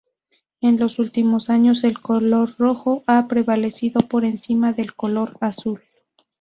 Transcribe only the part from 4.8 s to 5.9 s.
color azul.